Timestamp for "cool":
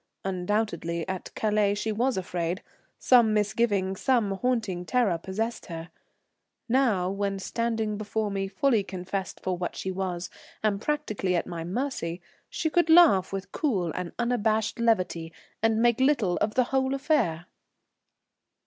13.51-13.91